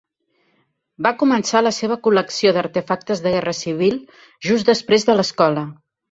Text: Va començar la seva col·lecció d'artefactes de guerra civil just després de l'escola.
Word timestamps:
Va 1.07 1.09
començar 1.23 1.59
la 1.65 1.73
seva 1.79 1.97
col·lecció 2.07 2.53
d'artefactes 2.55 3.21
de 3.25 3.33
guerra 3.35 3.53
civil 3.57 3.99
just 4.47 4.71
després 4.71 5.07
de 5.11 5.17
l'escola. 5.21 5.67